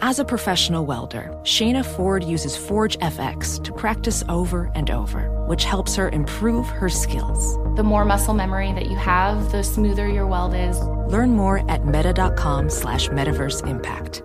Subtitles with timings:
[0.00, 5.64] As a professional welder, Shayna Ford uses Forge FX to practice over and over, which
[5.64, 7.56] helps her improve her skills.
[7.74, 10.80] The more muscle memory that you have, the smoother your weld is.
[11.10, 14.22] Learn more at meta.com slash metaverse impact.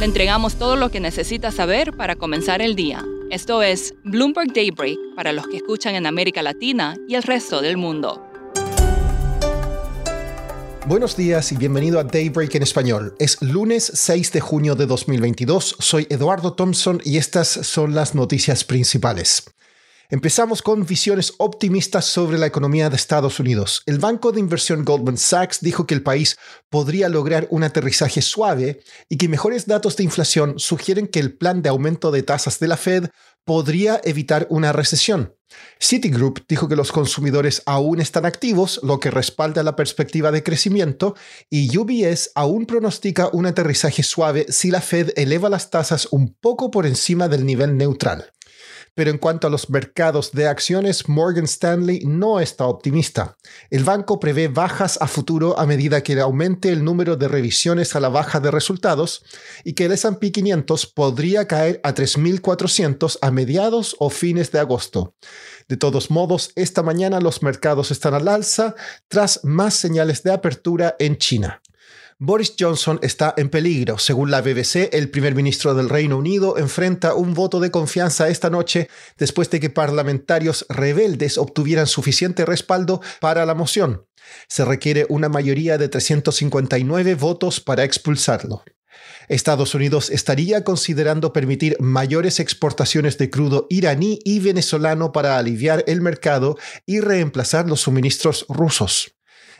[0.00, 3.04] Le entregamos todo lo que necesita saber para comenzar el día.
[3.30, 7.76] Esto es Bloomberg Daybreak para los que escuchan en América Latina y el resto del
[7.76, 8.29] mundo.
[10.86, 13.14] Buenos días y bienvenido a Daybreak en español.
[13.18, 15.76] Es lunes 6 de junio de 2022.
[15.78, 19.44] Soy Eduardo Thompson y estas son las noticias principales.
[20.08, 23.82] Empezamos con visiones optimistas sobre la economía de Estados Unidos.
[23.84, 26.38] El banco de inversión Goldman Sachs dijo que el país
[26.70, 31.60] podría lograr un aterrizaje suave y que mejores datos de inflación sugieren que el plan
[31.60, 33.10] de aumento de tasas de la Fed
[33.44, 35.34] podría evitar una recesión.
[35.78, 41.14] Citigroup dijo que los consumidores aún están activos, lo que respalda la perspectiva de crecimiento,
[41.48, 46.70] y UBS aún pronostica un aterrizaje suave si la Fed eleva las tasas un poco
[46.70, 48.32] por encima del nivel neutral.
[48.94, 53.36] Pero en cuanto a los mercados de acciones, Morgan Stanley no está optimista.
[53.70, 58.00] El banco prevé bajas a futuro a medida que aumente el número de revisiones a
[58.00, 59.24] la baja de resultados
[59.64, 65.14] y que el S&P 500 podría caer a 3.400 a mediados o fines de agosto.
[65.68, 68.74] De todos modos, esta mañana los mercados están al alza
[69.08, 71.62] tras más señales de apertura en China.
[72.22, 73.96] Boris Johnson está en peligro.
[73.96, 78.50] Según la BBC, el primer ministro del Reino Unido enfrenta un voto de confianza esta
[78.50, 84.04] noche después de que parlamentarios rebeldes obtuvieran suficiente respaldo para la moción.
[84.48, 88.64] Se requiere una mayoría de 359 votos para expulsarlo.
[89.28, 96.02] Estados Unidos estaría considerando permitir mayores exportaciones de crudo iraní y venezolano para aliviar el
[96.02, 99.14] mercado y reemplazar los suministros rusos.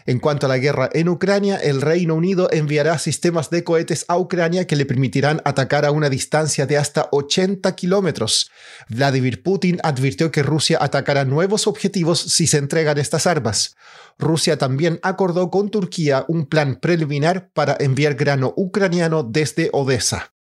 [0.07, 4.19] En cuanto a la guerra en Ucrania, el Reino Unido enviará sistemas de cohetes a
[4.19, 8.51] Ucrania que le permitirán atacar a una distancia de hasta 80 kilómetros.
[8.89, 13.77] Vladimir Putin advirtió que Rusia atacará nuevos objetivos si se entregan estas armas.
[14.19, 20.33] Rusia también acordó con Turquía un plan preliminar para enviar grano ucraniano desde Odessa.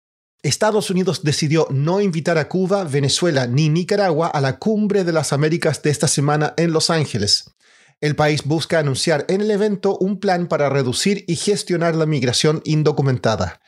[0.42, 5.34] Estados Unidos decidió no invitar a Cuba, Venezuela ni Nicaragua a la cumbre de las
[5.34, 7.52] Américas de esta semana en Los Ángeles.
[8.02, 12.62] El país busca anunciar en el evento un plan para reducir y gestionar la migración
[12.64, 13.60] indocumentada.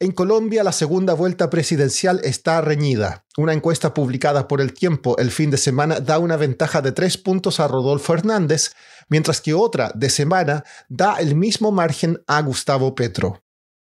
[0.00, 3.24] En Colombia, la segunda vuelta presidencial está reñida.
[3.36, 7.18] Una encuesta publicada por El Tiempo el fin de semana da una ventaja de tres
[7.18, 8.72] puntos a Rodolfo Hernández,
[9.08, 13.41] mientras que otra de semana da el mismo margen a Gustavo Petro.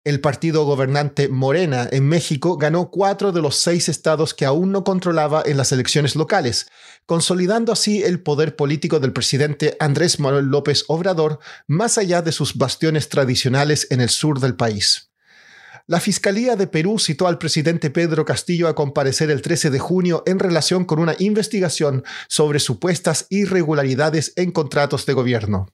[0.05, 4.83] El partido gobernante Morena en México ganó cuatro de los seis estados que aún no
[4.83, 6.67] controlaba en las elecciones locales,
[7.05, 12.57] consolidando así el poder político del presidente Andrés Manuel López Obrador más allá de sus
[12.57, 15.09] bastiones tradicionales en el sur del país.
[15.87, 20.23] La Fiscalía de Perú citó al presidente Pedro Castillo a comparecer el 13 de junio
[20.25, 25.67] en relación con una investigación sobre supuestas irregularidades en contratos de gobierno.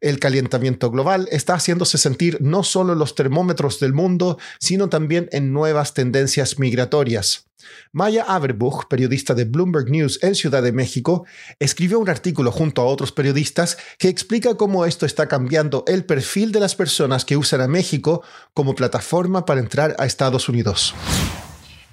[0.00, 5.28] El calentamiento global está haciéndose sentir no solo en los termómetros del mundo, sino también
[5.32, 7.48] en nuevas tendencias migratorias.
[7.90, 11.26] Maya Averbuch, periodista de Bloomberg News en Ciudad de México,
[11.58, 16.52] escribió un artículo junto a otros periodistas que explica cómo esto está cambiando el perfil
[16.52, 18.22] de las personas que usan a México
[18.54, 20.94] como plataforma para entrar a Estados Unidos.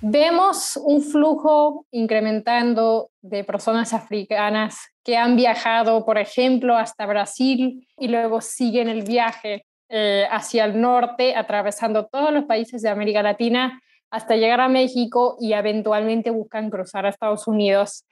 [0.02, 4.76] Vemos un flujo incrementando de personas africanas
[5.06, 10.82] que han viajado, por ejemplo, hasta Brasil y luego siguen el viaje eh, hacia el
[10.82, 13.80] norte, atravesando todos los países de América Latina
[14.10, 18.04] hasta llegar a México y eventualmente buscan cruzar a Estados Unidos.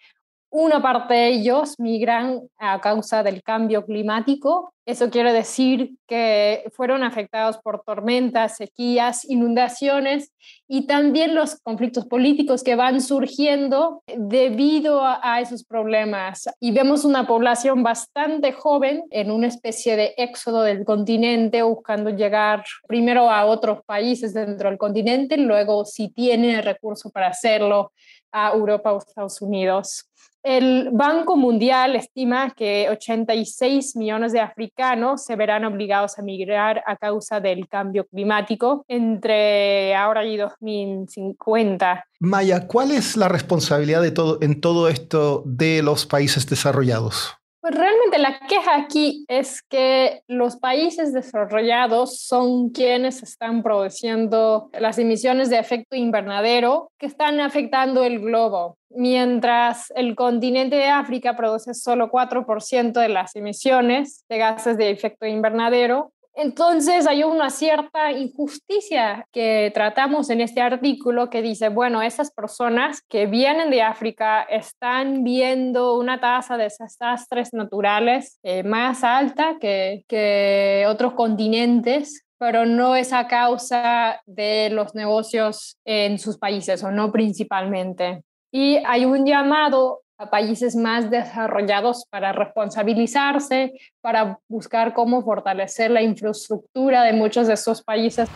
[0.52, 7.04] Una parte de ellos migran a causa del cambio climático Eso quiere decir que fueron
[7.04, 10.34] afectados por tormentas, sequías, inundaciones
[10.68, 16.50] y también los conflictos políticos que van surgiendo debido a, esos problemas.
[16.60, 22.66] Y vemos una población bastante joven en una especie de éxodo del continente buscando llegar
[22.86, 27.94] primero a otros países dentro del continente, luego si tiene el recurso para hacerlo
[28.34, 30.10] a Europa o Estados Unidos.
[30.44, 34.73] El Banco Mundial estima que 86 millones de africanos
[35.18, 42.06] se verán obligados a migrar a causa del cambio climático entre ahora y 2050.
[42.20, 47.38] Maya, ¿cuál es la responsabilidad de todo, en todo esto de los países desarrollados?
[47.64, 54.98] Pues realmente la queja aquí es que los países desarrollados son quienes están produciendo las
[54.98, 61.74] emisiones de efecto invernadero que están afectando el globo, mientras el continente de África produce
[61.74, 69.28] solo 4% de las emisiones de gases de efecto invernadero entonces hay una cierta injusticia
[69.32, 75.24] que tratamos en este artículo que dice, bueno, esas personas que vienen de África están
[75.24, 82.96] viendo una tasa de desastres naturales eh, más alta que, que otros continentes, pero no
[82.96, 88.24] es a causa de los negocios en sus países o no principalmente.
[88.52, 96.02] Y hay un llamado a países más desarrollados para responsabilizarse, para buscar cómo fortalecer la
[96.02, 98.30] infraestructura de muchos de estos países.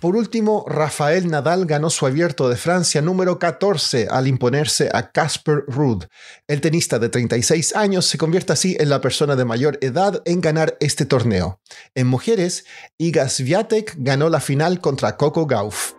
[0.00, 5.62] Por último, Rafael Nadal ganó su abierto de Francia número 14 al imponerse a Casper
[5.68, 6.06] Ruud.
[6.48, 10.40] El tenista de 36 años se convierte así en la persona de mayor edad en
[10.40, 11.60] ganar este torneo.
[11.94, 12.64] En mujeres,
[12.98, 15.92] Iga Swiatek ganó la final contra Coco Gauff.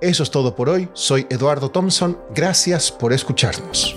[0.00, 0.88] Eso es todo por hoy.
[0.94, 2.18] Soy Eduardo Thompson.
[2.34, 3.96] Gracias por escucharnos.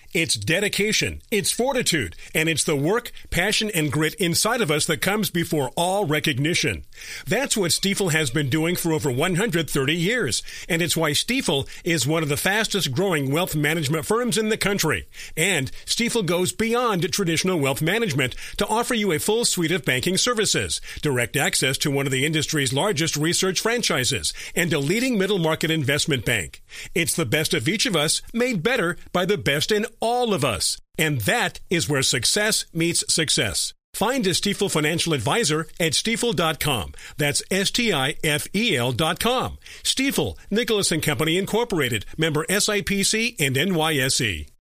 [0.13, 5.01] It's dedication, it's fortitude, and it's the work, passion, and grit inside of us that
[5.01, 6.83] comes before all recognition.
[7.25, 12.05] That's what Stiefel has been doing for over 130 years, and it's why Stiefel is
[12.05, 15.07] one of the fastest growing wealth management firms in the country.
[15.37, 20.17] And Stiefel goes beyond traditional wealth management to offer you a full suite of banking
[20.17, 25.39] services, direct access to one of the industry's largest research franchises, and a leading middle
[25.39, 26.61] market investment bank.
[26.93, 30.43] It's the best of each of us made better by the best in all of
[30.43, 30.77] us.
[30.97, 33.73] And that is where success meets success.
[33.93, 36.93] Find a Stiefel financial advisor at stiefel.com.
[37.17, 39.57] That's S-T-I-F-E-L dot com.
[39.83, 44.50] Stiefel, Nicholas and Company Incorporated, member SIPC and NYSE.